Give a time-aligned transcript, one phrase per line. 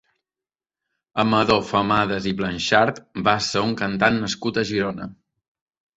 [1.23, 5.13] Amador Famadas i Blanxart va ser un cantant nascut a Girona.